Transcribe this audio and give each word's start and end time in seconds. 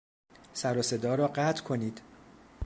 سر 0.53 0.77
و 0.77 0.81
صدا 0.81 1.15
را 1.15 1.27
قطع 1.27 1.63
کنید! 1.63 2.01